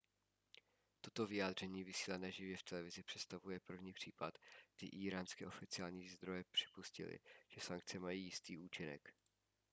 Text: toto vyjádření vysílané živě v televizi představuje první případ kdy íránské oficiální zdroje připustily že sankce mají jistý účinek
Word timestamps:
toto 1.01 1.27
vyjádření 1.27 1.83
vysílané 1.83 2.31
živě 2.31 2.57
v 2.57 2.63
televizi 2.63 3.03
představuje 3.03 3.59
první 3.59 3.93
případ 3.93 4.37
kdy 4.77 4.89
íránské 4.97 5.47
oficiální 5.47 6.09
zdroje 6.09 6.43
připustily 6.51 7.19
že 7.49 7.61
sankce 7.61 7.99
mají 7.99 8.23
jistý 8.23 8.57
účinek 8.57 9.13